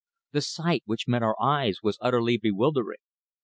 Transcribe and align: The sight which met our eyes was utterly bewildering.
The 0.31 0.41
sight 0.41 0.81
which 0.87 1.07
met 1.07 1.21
our 1.21 1.39
eyes 1.39 1.83
was 1.83 1.99
utterly 2.01 2.35
bewildering. 2.35 3.01